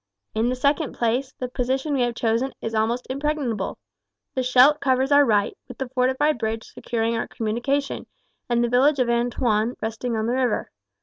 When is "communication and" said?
7.27-8.63